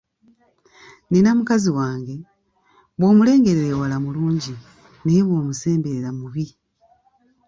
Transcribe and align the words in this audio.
Nina 1.09 1.29
mukazi 1.37 1.69
wange; 1.77 2.15
bw’omulengerera 2.97 3.69
ewala 3.73 3.97
mulungi 4.05 4.53
naye 5.03 5.21
bw'omusemberera 5.27 6.09
mubi. 6.19 6.45